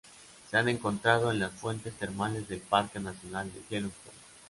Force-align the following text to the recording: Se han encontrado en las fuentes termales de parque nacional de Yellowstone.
Se 0.49 0.57
han 0.57 0.67
encontrado 0.67 1.29
en 1.29 1.37
las 1.37 1.53
fuentes 1.53 1.93
termales 1.93 2.47
de 2.47 2.57
parque 2.57 2.99
nacional 2.99 3.51
de 3.53 3.61
Yellowstone. 3.69 4.17